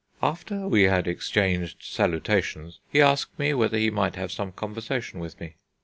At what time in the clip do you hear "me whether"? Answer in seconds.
3.37-3.77